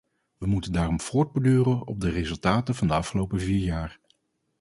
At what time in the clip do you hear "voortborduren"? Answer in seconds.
1.01-1.87